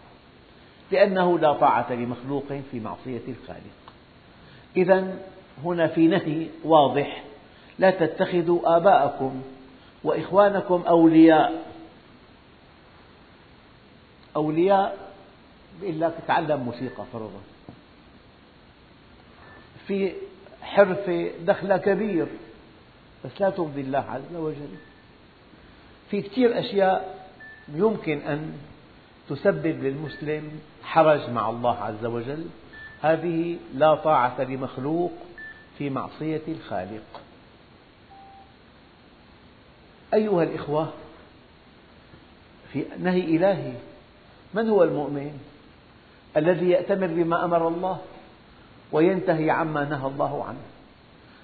لأنه 0.92 1.40
لا 1.40 1.54
طاعة 1.54 1.94
لمخلوق 1.94 2.46
في 2.72 2.80
معصية 2.80 3.22
الخالق. 3.28 3.78
إذا 4.78 5.18
هنا 5.64 5.88
في 5.88 6.08
نهي 6.08 6.48
واضح 6.64 7.24
لا 7.80 7.92
تتخذوا 7.92 8.78
آباءكم 8.78 9.42
وإخوانكم 10.04 10.84
أولياء. 10.88 11.74
أولياء 14.36 15.12
بيقول 15.82 16.02
لك 16.02 16.14
تعلم 16.28 16.60
موسيقى 16.60 17.04
فرضا. 17.14 17.42
في 19.88 20.14
حرفة 20.62 21.32
دخلها 21.42 21.78
كبير 21.78 22.28
بس 23.26 23.32
لا 23.40 23.50
ترضي 23.50 23.82
الله 23.82 24.06
عز 24.10 24.36
وجل. 24.36 24.76
في 26.12 26.22
كثير 26.22 26.60
أشياء 26.60 27.28
يمكن 27.74 28.20
أن 28.20 28.54
تسبب 29.30 29.84
للمسلم 29.84 30.60
حرج 30.84 31.30
مع 31.30 31.50
الله 31.50 31.78
عز 31.78 32.06
وجل. 32.06 32.46
هذه 33.02 33.58
لا 33.74 33.96
طاعة 33.96 34.42
لمخلوق 34.42 35.12
في 35.78 35.90
معصية 35.90 36.42
الخالق. 36.48 37.22
أيها 40.14 40.44
الإخوة 40.44 40.90
في 42.74 42.86
نهي 43.00 43.22
إلهي 43.22 43.74
من 44.54 44.70
هو 44.70 44.84
المؤمن؟ 44.84 45.40
الذي 46.38 46.70
يأتمر 46.70 47.08
بما 47.08 47.46
أمر 47.46 47.68
الله 47.68 47.98
وينتهي 48.92 49.50
عما 49.50 49.84
نهى 49.84 50.08
الله 50.08 50.44
عنه. 50.44 50.62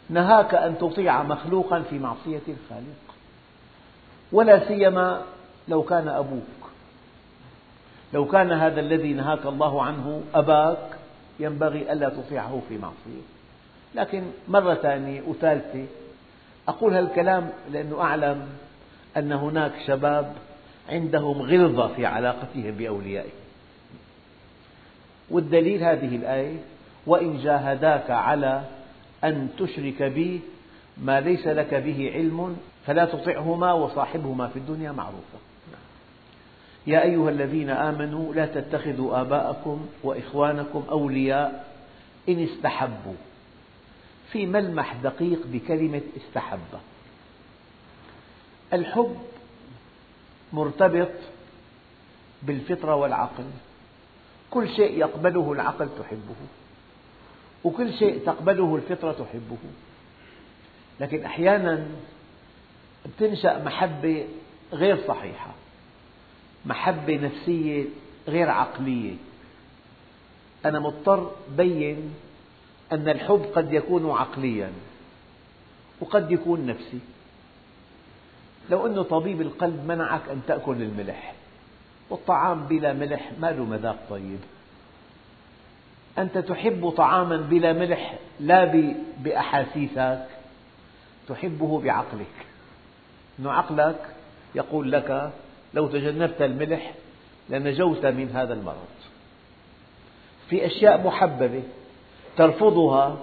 نهاك 0.10 0.56
أن 0.56 0.78
تطيع 0.78 1.24
مخلوقا 1.24 1.82
في 1.90 2.00
معصية 2.00 2.42
الخالق 2.48 3.04
ولا 4.32 4.68
سيما 4.68 5.22
لو 5.68 5.84
كان 5.84 6.08
أبوك. 6.08 6.64
لو 8.14 8.26
كان 8.26 8.52
هذا 8.52 8.80
الذي 8.80 9.14
نهاك 9.14 9.46
الله 9.46 9.84
عنه 9.84 10.22
أباك 10.34 10.98
ينبغي 11.40 11.92
ألا 11.94 12.10
تطيعه 12.10 12.62
في 12.70 12.78
معصية. 12.78 13.22
لكن 13.96 14.24
مرة 14.48 14.74
ثانية 14.74 15.22
وثالثة 15.28 15.86
أقول 16.68 16.94
هالكلام 16.94 17.50
لأنه 17.72 18.02
أعلم 18.02 18.48
أن 19.18 19.32
هناك 19.32 19.72
شباب 19.88 20.34
عندهم 20.90 21.42
غلظة 21.42 21.88
في 21.88 22.06
علاقتهم 22.06 22.72
بأوليائهم. 22.72 23.44
والدليل 25.30 25.84
هذه 25.84 26.16
الآية 26.16 26.58
وإن 27.08 27.38
جاهداك 27.38 28.12
على 28.12 28.64
أن 29.24 29.50
تشرك 29.60 30.04
بي 30.04 30.42
ما 30.98 31.20
ليس 31.22 31.48
لك 31.48 31.74
به 31.74 32.12
علم 32.14 32.58
فلا 32.86 33.06
تطعهما 33.06 33.74
وصاحبهما 33.74 34.48
في 34.48 34.60
الدنيا 34.60 34.92
معروفا 34.92 35.38
يا 36.88 37.04
أيها 37.04 37.30
الذين 37.30 37.70
آمنوا 37.70 38.34
لا 38.34 38.46
تتخذوا 38.46 39.22
آباءكم 39.22 39.86
وإخوانكم 40.04 40.84
أولياء 40.92 41.66
إن 42.30 42.44
استحبوا. 42.44 43.14
في 44.34 44.46
ملمح 44.46 44.94
دقيق 44.94 45.48
بكلمة 45.48 46.02
استحب 46.18 46.60
الحب 48.74 49.18
مرتبط 50.54 51.12
بالفطرة 52.44 52.96
والعقل. 52.96 53.46
كل 54.52 54.70
شيء 54.70 54.98
يقبله 54.98 55.52
العقل 55.52 55.90
تحبه 56.00 56.36
وكل 57.64 57.94
شيء 57.94 58.26
تقبله 58.26 58.76
الفطرة 58.76 59.12
تحبه. 59.12 59.58
لكن 61.00 61.24
أحيانا 61.24 61.88
تنشأ 63.20 63.64
محبة 63.64 64.28
غير 64.74 65.08
صحيحة 65.08 65.52
محبة 66.66 67.16
نفسية 67.16 67.86
غير 68.28 68.50
عقلية. 68.50 69.16
أنا 70.66 70.80
مضطر 70.80 71.32
بين 71.58 72.14
أن 72.94 73.10
الحب 73.10 73.46
قد 73.56 73.74
يكون 73.74 74.12
عقليا 74.12 74.72
وقد 76.02 76.32
يكون 76.32 76.66
نفسي. 76.66 77.00
لو 78.70 78.88
أن 78.88 79.04
طبيب 79.04 79.42
القلب 79.42 79.86
منعك 79.88 80.30
أن 80.30 80.42
تأكل 80.48 80.82
الملح 80.82 81.34
والطعام 82.10 82.66
بلا 82.66 82.94
ملح 82.94 83.32
ما 83.40 83.52
له 83.52 83.64
مذاق 83.64 83.98
طيب. 84.10 84.40
أنت 86.18 86.38
تحب 86.38 86.90
طعاما 86.90 87.38
بلا 87.38 87.74
ملح 87.74 88.20
لا 88.40 88.66
بأحاسيسك 89.18 90.28
تحبه 91.28 91.82
بعقلك. 91.82 92.46
أن 93.40 93.48
عقلك 93.48 94.06
يقول 94.56 94.92
لك 94.92 95.32
لو 95.74 95.88
تجنبت 95.88 96.42
الملح 96.42 96.94
لنجوت 97.50 98.06
من 98.06 98.32
هذا 98.36 98.54
المرض. 98.54 98.88
في 100.50 100.66
أشياء 100.66 101.08
محببة 101.08 101.64
ترفضها 102.38 103.18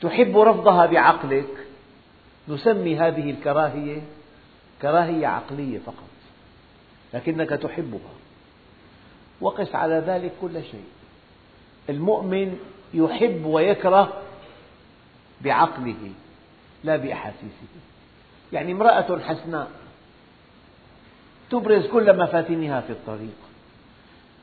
تحب 0.00 0.38
رفضها 0.38 0.86
بعقلك. 0.86 1.66
نسمي 2.48 2.96
هذه 2.96 3.30
الكراهية 3.30 4.00
كراهية 4.82 5.26
عقلية 5.26 5.78
فقط 5.78 6.08
لكنك 7.14 7.50
تحبها. 7.50 8.14
وقس 9.40 9.74
على 9.74 9.94
ذلك 10.06 10.32
كل 10.40 10.62
شيء. 10.62 10.84
المؤمن 11.88 12.58
يحب 12.94 13.44
ويكره 13.44 14.22
بعقله 15.40 16.10
لا 16.84 16.96
بأحاسيسه. 16.96 17.68
يعني 18.52 18.72
امرأة 18.72 19.18
حسناء 19.18 19.70
تبرز 21.50 21.86
كل 21.86 22.18
مفاتنها 22.18 22.80
في 22.80 22.90
الطريق. 22.90 23.36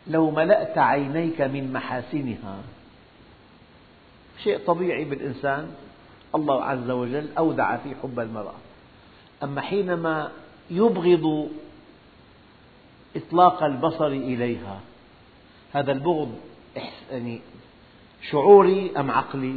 لو 0.07 0.31
ملأت 0.31 0.77
عينيك 0.77 1.41
من 1.41 1.73
محاسنها 1.73 2.57
شيء 4.43 4.57
طبيعي 4.67 5.05
بالإنسان 5.05 5.71
الله 6.35 6.63
عز 6.63 6.89
وجل 6.89 7.27
أودع 7.37 7.77
في 7.77 7.95
حب 8.03 8.19
المرأة. 8.19 8.53
أما 9.43 9.61
حينما 9.61 10.31
يبغض 10.69 11.49
إطلاق 13.15 13.63
البصر 13.63 14.07
إليها 14.07 14.79
هذا 15.73 15.91
البغض 15.91 16.35
يعني 17.11 17.41
شعوري 18.31 18.91
أم 18.97 19.11
عقلي؟ 19.11 19.55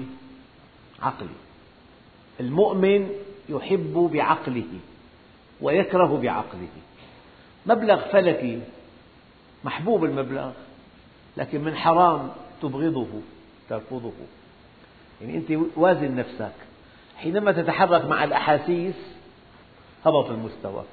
عقلي. 1.03 1.29
المؤمن 2.41 3.11
يحب 3.49 4.11
بعقله 4.13 4.81
ويكره 5.61 6.21
بعقله. 6.23 6.69
مبلغ 7.67 8.13
فلكي 8.13 8.61
محبوب 9.65 10.05
المبلغ 10.05 10.51
لكن 11.37 11.65
من 11.65 11.77
حرام 11.77 12.31
تبغضه 12.63 13.09
ترفضه. 13.69 14.13
يعني 15.25 15.39
أنت 15.39 15.69
وازن 15.77 16.17
نفسك. 16.17 16.53
حينما 17.17 17.53
تتحرك 17.53 18.05
مع 18.05 18.25
الأحاسيس 18.25 18.95
هبط 20.05 20.31
المستوى. 20.31 20.85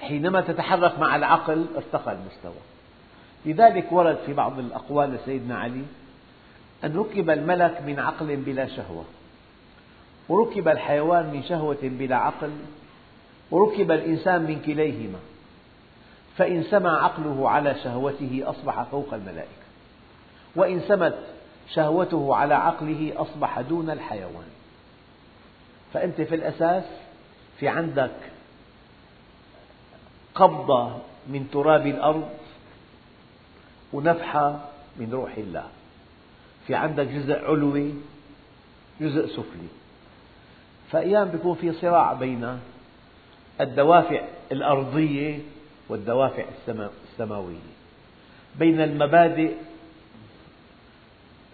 حينما 0.00 0.40
تتحرك 0.40 0.98
مع 0.98 1.16
العقل 1.16 1.66
ارتقى 1.76 2.12
المستوى. 2.12 2.62
لذلك 3.46 3.92
ورد 3.92 4.18
في 4.26 4.32
بعض 4.32 4.58
الأقوال 4.58 5.14
لسيدنا 5.14 5.58
علي 5.58 5.82
أن 6.84 6.96
ركب 6.96 7.30
الملك 7.30 7.82
من 7.86 7.98
عقل 7.98 8.36
بلا 8.36 8.66
شهوة 8.66 9.04
وركب 10.28 10.68
الحيوان 10.68 11.30
من 11.32 11.42
شهوة 11.42 11.78
بلا 11.82 12.16
عقل 12.16 12.50
وركب 13.50 13.90
الإنسان 13.90 14.42
من 14.42 14.62
كليهما. 14.66 15.18
فإن 16.36 16.62
سمى 16.62 16.88
عقله 16.88 17.50
على 17.50 17.74
شهوته 17.84 18.42
أصبح 18.46 18.82
فوق 18.82 19.14
الملائكة. 19.14 19.64
وإن 20.56 20.80
سمت 20.80 21.18
شهوته 21.68 22.36
على 22.36 22.54
عقله 22.54 23.12
أصبح 23.16 23.60
دون 23.60 23.90
الحيوان. 23.90 24.48
فأنت 25.92 26.20
في 26.20 26.34
الأساس 26.34 26.84
في 27.58 27.68
عندك 27.68 28.16
قبضة 30.34 30.98
من 31.28 31.48
تراب 31.52 31.86
الأرض 31.86 32.28
ونفحة 33.92 34.60
من 34.96 35.10
روح 35.12 35.34
الله. 35.36 35.68
في 36.66 36.74
عندك 36.74 37.06
جزء 37.06 37.44
علوي 37.44 37.94
جزء 39.00 39.26
سفلي. 39.26 39.68
فأيام 40.90 41.30
يكون 41.34 41.54
في 41.54 41.72
صراع 41.72 42.12
بين 42.12 42.60
الدوافع 43.60 44.20
الأرضية 44.52 45.38
والدوافع 45.88 46.44
السماوية. 47.12 47.74
بين 48.58 48.80
المبادئ 48.80 49.54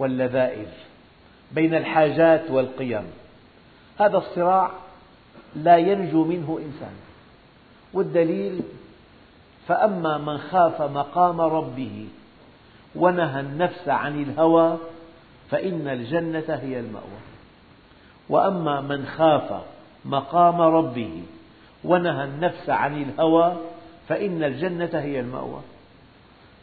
واللذائذ 0.00 0.68
بين 1.52 1.74
الحاجات 1.74 2.50
والقيم. 2.50 3.04
هذا 3.98 4.16
الصراع 4.16 4.70
لا 5.56 5.76
ينجو 5.76 6.24
منه 6.24 6.58
إنسان. 6.58 6.94
والدليل 7.92 8.60
فأما 9.68 10.18
من 10.18 10.38
خاف 10.38 10.82
مقام 10.82 11.40
ربه 11.40 12.06
ونهى 12.96 13.40
النفس 13.40 13.88
عن 13.88 14.22
الهوى 14.22 14.78
فإن 15.50 15.88
الجنة 15.88 16.58
هي 16.62 16.80
المأوى. 16.80 17.20
وأما 18.28 18.80
من 18.80 19.06
خاف 19.06 19.62
مقام 20.04 20.60
ربه 20.60 21.22
ونهى 21.84 22.24
النفس 22.24 22.70
عن 22.70 23.02
الهوى 23.02 23.56
فإن 24.08 24.44
الجنة 24.44 24.90
هي 24.92 25.20
المأوى. 25.20 25.60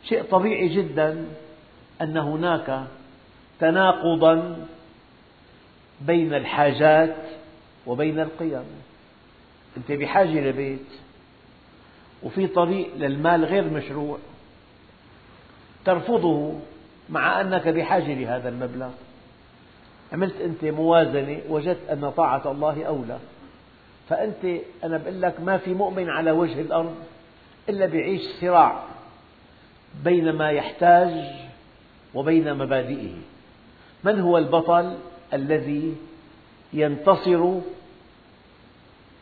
شيء 0.04 0.23
طبيعي 0.23 0.67
جدا 0.67 1.26
أن 2.02 2.17
هناك 2.17 2.88
تناقضا 3.60 4.65
بين 6.02 6.34
الحاجات 6.34 7.15
وبين 7.88 8.20
القيم. 8.20 8.65
أنت 9.78 9.91
بحاجة 9.91 10.50
لبيت 10.50 10.88
وفي 12.24 12.48
طريق 12.48 12.89
للمال 12.98 13.46
غير 13.46 13.63
مشروع 13.63 14.17
ترفضه 15.86 16.60
مع 17.10 17.41
أنك 17.41 17.67
بحاجة 17.67 18.13
لهذا 18.13 18.50
المبلغ. 18.50 18.89
عملت 20.13 20.41
أنت 20.41 20.65
موازنة 20.65 21.41
وجدت 21.50 21.89
أن 21.89 22.10
طاعة 22.10 22.52
الله 22.52 22.84
أولى. 22.84 23.20
فأنت 24.10 24.62
أنا 24.84 24.98
بقول 24.98 25.22
لك 25.22 25.41
ما 25.41 25.58
في 25.58 25.74
مؤمن 25.74 26.10
على 26.10 26.32
وجه 26.32 26.62
الأرض 26.62 26.96
إلا 27.70 27.86
بيعيش 27.86 28.22
صراع 28.41 28.84
بين 30.04 30.32
ما 30.32 30.52
يحتاج 30.52 31.12
وبين 32.13 32.54
مبادئه. 32.54 33.13
من 34.08 34.20
هو 34.20 34.38
البطل 34.38 34.98
الذي 35.34 35.96
ينتصر 36.74 37.54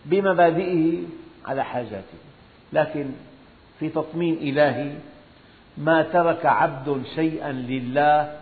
بمبادئه 0.05 1.03
على 1.45 1.63
حاجاته؟ 1.63 2.19
لكن 2.73 3.11
في 3.79 3.89
تطمين 3.89 4.37
إلهي 4.37 4.91
ما 5.77 6.03
ترك 6.03 6.45
عبد 6.45 7.01
شيئا 7.15 7.51
لله 7.51 8.39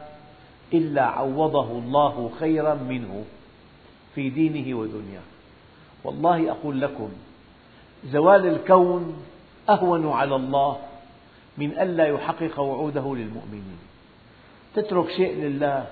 إلا 0.74 1.04
عوضه 1.04 1.72
الله 1.72 2.32
خيرا 2.40 2.74
منه 2.74 3.26
في 4.16 4.30
دينه 4.30 4.78
ودنياه. 4.78 5.28
والله 6.04 6.52
أقول 6.52 6.82
لكم 6.82 7.10
زوال 8.06 8.48
الكون 8.48 9.24
أهون 9.70 10.12
على 10.12 10.36
الله 10.36 10.78
من 11.58 11.80
ألا 11.80 12.08
يحقق 12.08 12.60
وعوده 12.60 13.16
للمؤمنين. 13.16 13.80
تترك 14.76 15.10
شيء 15.10 15.36
لله 15.36 15.88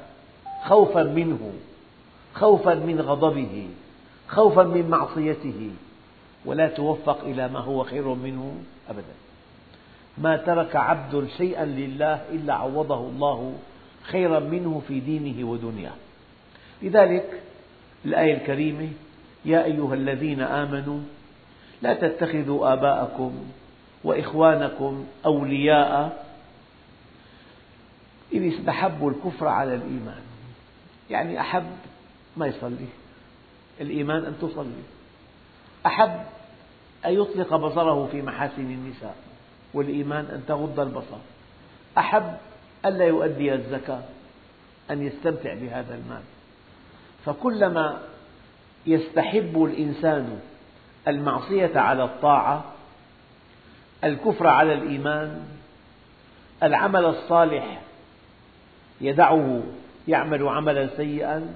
خوفا 0.63 1.03
منه 1.03 1.53
خوفا 2.33 2.73
من 2.73 3.01
غضبه 3.01 3.67
خوفا 4.27 4.63
من 4.63 4.89
معصيته. 4.89 5.69
ولا 6.45 6.67
توفق 6.67 7.21
إلى 7.21 7.47
ما 7.47 7.59
هو 7.59 7.83
خير 7.83 8.07
منه 8.13 8.55
أبدا. 8.89 9.13
ما 10.17 10.37
ترك 10.37 10.75
عبد 10.75 11.27
شيئا 11.37 11.65
لله 11.65 12.21
إلا 12.31 12.53
عوضه 12.53 12.99
الله 12.99 13.53
خيرا 14.03 14.39
منه 14.39 14.81
في 14.87 14.99
دينه 14.99 15.49
ودنياه. 15.49 15.93
لذلك 16.81 17.41
الآية 18.05 18.33
الكريمة 18.33 18.89
يا 19.45 19.63
أيها 19.63 19.93
الذين 19.93 20.41
آمنوا 20.41 20.99
لا 21.81 21.93
تتخذوا 21.93 22.73
آباءكم 22.73 23.33
وإخوانكم 24.03 25.05
أولياء. 25.25 26.25
إن 28.33 28.51
استحبوا 28.51 29.11
الكفر 29.11 29.47
على 29.47 29.75
الإيمان. 29.75 30.21
يعني 31.11 31.41
أحب 31.41 31.71
ما 32.37 32.47
يصلي. 32.47 32.87
الإيمان 33.81 34.25
أن 34.25 34.35
تصلي. 34.41 34.83
أحب 35.85 36.23
أن 37.05 37.13
يطلق 37.13 37.55
بصره 37.55 38.07
في 38.11 38.21
محاسن 38.21 38.61
النساء 38.61 39.15
والإيمان 39.73 40.25
أن 40.25 40.43
تغض 40.47 40.79
البصر. 40.79 41.17
أحب 41.97 42.37
ألا 42.85 43.05
يؤدي 43.05 43.53
الزكاة 43.53 44.03
أن 44.91 45.07
يستمتع 45.07 45.53
بهذا 45.53 45.95
المال. 45.95 46.23
فكلما 47.25 48.01
يستحب 48.85 49.63
الإنسان 49.63 50.39
المعصية 51.07 51.79
على 51.79 52.03
الطاعة 52.03 52.63
الكفر 54.03 54.47
على 54.47 54.73
الإيمان 54.73 55.45
العمل 56.63 57.05
الصالح 57.05 57.81
يدعه 59.01 59.63
يعمل 60.07 60.47
عملا 60.47 60.89
سيئا 60.97 61.55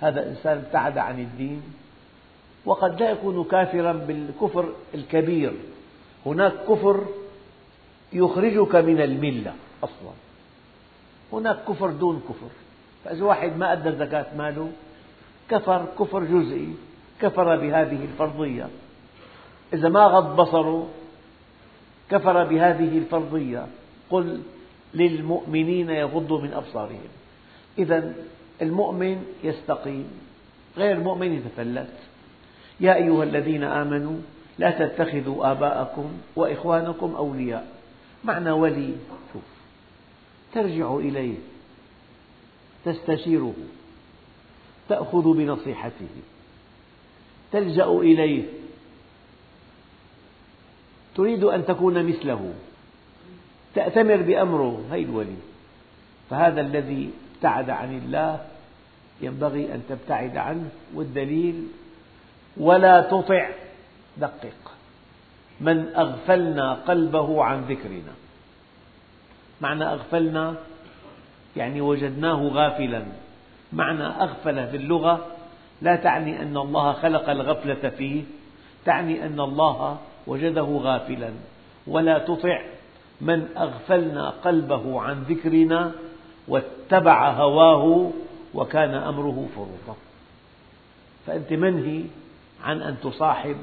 هذا 0.00 0.28
إنسان 0.28 0.58
ابتعد 0.58 0.98
عن 0.98 1.20
الدين. 1.20 1.62
وقد 2.64 3.00
لا 3.00 3.10
يكون 3.10 3.44
كافرا 3.44 3.92
بالكفر 3.92 4.72
الكبير. 4.94 5.52
هناك 6.26 6.52
كفر 6.68 7.06
يخرجك 8.12 8.74
من 8.74 9.00
الملة 9.00 9.54
أصلا. 9.84 10.12
هناك 11.32 11.64
كفر 11.68 11.90
دون 11.90 12.22
كفر. 12.28 12.50
فإذا 13.04 13.24
واحد 13.24 13.56
ما 13.56 13.72
أدى 13.72 13.92
زكاة 13.92 14.26
ماله 14.38 14.70
كفر 15.50 15.86
كفر 15.98 16.24
جزئي 16.24 16.74
كفر 17.20 17.56
بهذه 17.56 18.04
الفرضية. 18.04 18.68
إذا 19.72 19.88
ما 19.88 20.06
غض 20.06 20.36
بصره 20.36 20.88
كفر 22.10 22.44
بهذه 22.44 22.98
الفرضية. 22.98 23.66
قل 24.10 24.42
للمؤمنين 24.94 25.90
يغضوا 25.90 26.40
من 26.40 26.52
أبصارهم. 26.52 27.08
إذا 27.78 28.14
المؤمن 28.62 29.24
يستقيم 29.44 30.08
غير 30.76 30.96
المؤمن 30.96 31.32
يتفلت. 31.32 31.92
يا 32.80 32.94
أيها 32.94 33.24
الذين 33.24 33.64
آمنوا 33.64 34.16
لا 34.58 34.70
تتخذوا 34.70 35.50
آباءكم 35.50 36.12
وإخوانكم 36.36 37.14
أولياء. 37.14 37.66
معنى 38.24 38.50
ولي 38.50 38.94
شوف 39.32 39.42
ترجع 40.52 40.94
إليه 40.94 41.36
تستشيره 42.84 43.54
تأخذ 44.88 45.32
بنصيحته 45.32 46.08
تلجأ 47.52 47.86
إليه. 47.86 48.44
تريد 51.14 51.44
أن 51.44 51.66
تكون 51.66 52.06
مثله 52.06 52.54
تأتمر 53.74 54.16
بأمره 54.16 54.84
هذا 54.90 54.96
الولي. 55.00 55.36
فهذا 56.30 56.60
الذي 56.60 57.10
ابتعد 57.36 57.70
عن 57.70 57.98
الله 57.98 58.40
ينبغي 59.20 59.74
أن 59.74 59.82
تبتعد 59.88 60.36
عنه. 60.36 60.68
والدليل 60.94 61.68
ولا 62.56 63.00
تطع 63.00 63.48
دقق. 64.16 64.72
من 65.60 65.94
أغفلنا 65.96 66.74
قلبه 66.74 67.44
عن 67.44 67.62
ذكرنا. 67.62 68.12
معنى 69.60 69.84
أغفلنا 69.84 70.54
يعني 71.56 71.80
وجدناه 71.80 72.42
غافلا. 72.52 73.02
معنى 73.72 74.04
أغفل 74.04 74.66
في 74.66 74.76
اللغة 74.76 75.26
لا 75.82 75.96
تعني 75.96 76.42
أن 76.42 76.56
الله 76.56 76.92
خلق 76.92 77.30
الغفلة 77.30 77.90
فيه 77.90 78.22
تعني 78.84 79.26
أن 79.26 79.40
الله 79.40 79.98
وجده 80.26 80.62
غافلا. 80.62 81.30
ولا 81.86 82.18
تطع 82.18 82.62
من 83.20 83.48
أغفلنا 83.56 84.30
قلبه 84.30 85.00
عن 85.00 85.22
ذكرنا 85.22 85.92
واتبع 86.48 87.30
هواه 87.30 88.10
وكان 88.54 88.94
أمره 88.94 89.48
فرطا 89.56 89.96
فأنت 91.26 91.52
منهي 91.52 92.02
عن 92.64 92.82
أن 92.82 92.96
تصاحب 93.02 93.56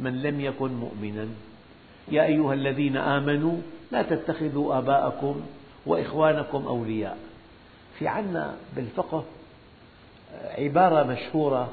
من 0.00 0.22
لم 0.22 0.40
يكن 0.40 0.72
مؤمنا. 0.72 1.28
يا 2.08 2.24
أيها 2.24 2.54
الذين 2.54 2.96
آمنوا 2.96 3.56
لا 3.92 4.02
تتخذوا 4.02 4.78
آباءكم 4.78 5.40
وإخوانكم 5.86 6.66
أولياء. 6.66 7.18
في 7.98 8.08
عنا 8.08 8.54
بالفقه 8.76 9.24
عبارة 10.58 11.02
مشهورة 11.02 11.68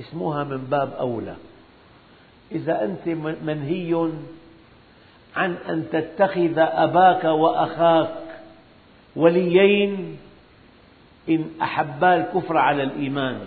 اسمها 0.00 0.44
من 0.44 0.56
باب 0.56 0.92
أولى. 0.92 1.34
إذا 2.52 2.84
أنت 2.84 3.08
منهي 3.42 4.10
عن 5.36 5.54
أن 5.54 5.86
تتخذ 5.92 6.58
أباك 6.58 7.24
وأخاك 7.24 8.27
وليين 9.18 10.16
إن 11.28 11.50
أحبا 11.62 12.16
الكفر 12.16 12.56
على 12.56 12.82
الإيمان. 12.82 13.40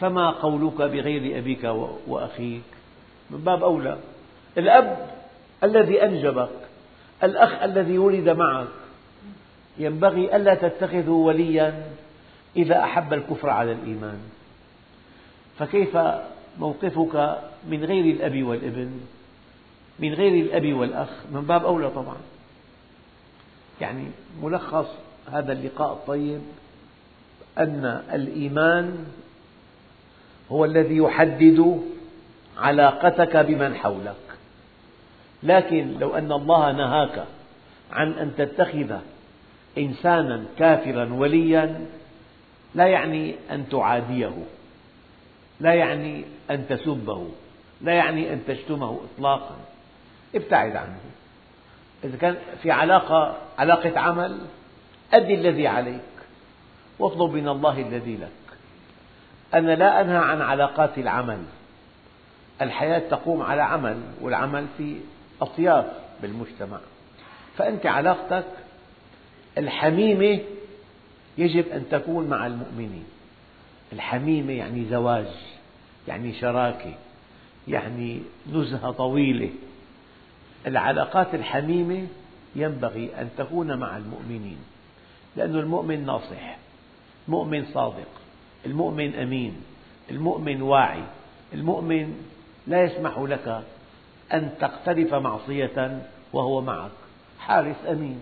فما 0.00 0.30
قولك 0.30 0.82
بغير 0.82 1.38
أبيك 1.38 1.64
وأخيك؟ 2.06 2.62
من 3.30 3.38
باب 3.38 3.62
أولى. 3.62 3.98
الأب 4.58 5.06
الذي 5.64 6.04
أنجبك 6.04 6.48
الأخ 7.24 7.62
الذي 7.62 7.98
ولد 7.98 8.28
معك 8.28 8.66
ينبغي 9.78 10.36
ألا 10.36 10.54
تتخذه 10.54 11.10
وليا 11.10 11.84
إذا 12.56 12.84
أحب 12.84 13.12
الكفر 13.12 13.50
على 13.50 13.72
الإيمان. 13.72 14.18
فكيف 15.58 15.98
موقفك 16.58 17.38
من 17.68 17.84
غير 17.84 18.04
الأب 18.04 18.42
والابن؟ 18.42 19.00
من 19.98 20.14
غير 20.14 20.44
الأب 20.44 20.72
والأخ؟ 20.72 21.08
من 21.32 21.40
باب 21.40 21.64
أولى 21.64 21.90
طبعا. 21.90 22.16
يعني 23.80 24.06
ملخص 24.42 24.86
هذا 25.32 25.52
اللقاء 25.52 25.92
الطيب 25.92 26.40
أن 27.58 28.02
الإيمان 28.12 29.06
هو 30.52 30.64
الذي 30.64 30.96
يحدد 30.96 31.82
علاقتك 32.58 33.36
بمن 33.36 33.74
حولك. 33.74 34.16
لكن 35.42 35.98
لو 35.98 36.14
أن 36.14 36.32
الله 36.32 36.72
نهاك 36.72 37.24
عن 37.92 38.12
أن 38.12 38.32
تتخذ 38.36 38.96
إنسانا 39.78 40.44
كافرا 40.58 41.14
وليا 41.14 41.86
لا 42.74 42.86
يعني 42.86 43.34
أن 43.50 43.68
تعاديه 43.68 44.32
لا 45.60 45.74
يعني 45.74 46.24
أن 46.50 46.68
تسبه 46.68 47.28
لا 47.80 47.92
يعني 47.92 48.32
أن 48.32 48.40
تشتمه 48.48 49.00
إطلاقا. 49.14 49.56
ابتعد 50.34 50.76
عنه. 50.76 50.98
إذا 52.04 52.16
كان 52.16 52.36
في 52.62 52.70
علاقة 52.70 53.36
علاقة 53.58 53.98
عمل 54.00 54.38
أد 55.12 55.30
الذي 55.30 55.66
عليك 55.66 56.00
واطلب 56.98 57.32
من 57.32 57.48
الله 57.48 57.80
الذي 57.80 58.16
لك. 58.16 58.56
أنا 59.54 59.74
لا 59.74 60.00
أنهى 60.00 60.16
عن 60.16 60.40
علاقات 60.40 60.98
العمل. 60.98 61.42
الحياة 62.62 62.98
تقوم 62.98 63.42
على 63.42 63.62
عمل 63.62 64.00
والعمل 64.20 64.66
في 64.78 64.96
أطياف 65.40 65.86
بالمجتمع. 66.22 66.78
فأنت 67.56 67.86
علاقتك 67.86 68.46
الحميمة 69.58 70.40
يجب 71.38 71.68
أن 71.68 71.84
تكون 71.90 72.28
مع 72.28 72.46
المؤمنين. 72.46 73.04
الحميمة 73.92 74.52
يعني 74.52 74.84
زواج 74.90 75.28
يعني 76.08 76.32
شراكة 76.40 76.94
يعني 77.68 78.22
نزهة 78.52 78.90
طويلة. 78.90 79.50
العلاقات 80.66 81.34
الحميمة 81.34 82.06
ينبغي 82.56 83.10
أن 83.20 83.28
تكون 83.38 83.78
مع 83.78 83.96
المؤمنين 83.96 84.58
لأن 85.36 85.56
المؤمن 85.56 86.06
ناصح 86.06 86.58
المؤمن 87.28 87.64
صادق 87.74 88.08
المؤمن 88.66 89.14
أمين 89.14 89.56
المؤمن 90.10 90.62
واعي 90.62 91.02
المؤمن 91.54 92.26
لا 92.66 92.82
يسمح 92.82 93.18
لك 93.18 93.62
أن 94.32 94.50
تقترف 94.60 95.14
معصية 95.14 96.02
وهو 96.32 96.60
معك 96.60 96.90
حارس 97.38 97.76
أمين. 97.88 98.20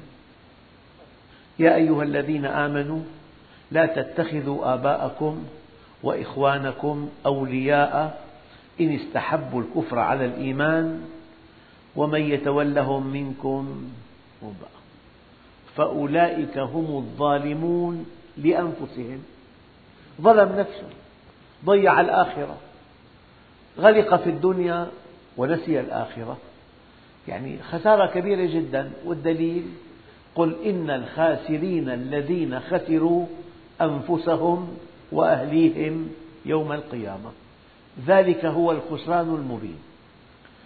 يا 1.59 1.74
أيها 1.74 2.02
الذين 2.02 2.44
آمنوا 2.44 3.00
لا 3.70 3.87
تتخذوا 3.87 4.74
آباءكم 4.74 5.44
وإخوانكم 6.02 7.09
أولياء 7.26 8.24
إن 8.80 8.94
استحبوا 8.94 9.62
الكفر 9.62 9.98
على 9.98 10.24
الإيمان 10.24 11.04
ومن 11.96 12.20
يتولهم 12.20 13.07
منكم 13.07 13.90
فأولئك 15.76 16.59
هم 16.59 16.96
الظالمون 16.96 18.07
لأنفسهم. 18.37 19.22
ظلم 20.20 20.59
نفسه 20.59 20.88
ضيع 21.64 22.00
الآخرة 22.00 22.57
غرق 23.78 24.16
في 24.16 24.30
الدنيا 24.30 24.87
ونسي 25.37 25.80
الآخرة. 25.80 26.37
يعني 27.28 27.59
خسارة 27.62 28.07
كبيرة 28.07 28.46
جدا. 28.46 28.92
والدليل؟ 29.04 29.66
قل 30.35 30.54
إن 30.64 30.90
الخاسرين 30.90 31.90
الذين 31.90 32.61
خسروا 32.61 33.26
أنفسهم 33.80 34.76
وأهليهم 35.12 36.11
يوم 36.46 36.72
القيامة. 36.72 37.30
ذلك 38.07 38.44
هو 38.44 38.72
الخسران 38.72 39.35
المبين. 39.35 39.78